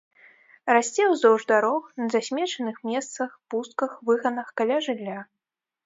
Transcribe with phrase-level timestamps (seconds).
[0.75, 5.19] Расце ўздоўж дарог, на засмечаных месцах, пустках, выганах, каля жылля.